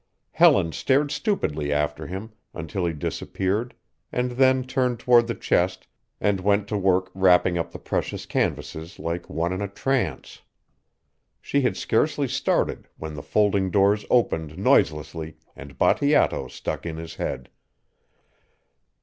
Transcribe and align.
Helen 0.31 0.71
stared 0.71 1.11
stupidly 1.11 1.71
after 1.71 2.07
him 2.07 2.31
until 2.55 2.87
he 2.87 2.91
disappeared 2.93 3.75
and 4.11 4.31
then 4.31 4.63
turned 4.63 4.97
toward 4.99 5.27
the 5.27 5.35
chest 5.35 5.85
and 6.19 6.39
went 6.39 6.67
to 6.69 6.75
work 6.75 7.11
wrapping 7.13 7.55
up 7.55 7.69
the 7.71 7.77
precious 7.77 8.25
canvases 8.25 8.97
like 8.97 9.29
one 9.29 9.53
in 9.53 9.61
a 9.61 9.67
trance. 9.67 10.41
She 11.39 11.61
had 11.61 11.77
scarcely 11.77 12.27
started 12.27 12.87
when 12.97 13.13
the 13.13 13.21
folding 13.21 13.69
doors 13.69 14.03
opened 14.09 14.57
noiselessly 14.57 15.37
and 15.55 15.77
Bateato 15.77 16.47
stuck 16.47 16.83
in 16.83 16.97
his 16.97 17.13
head. 17.17 17.49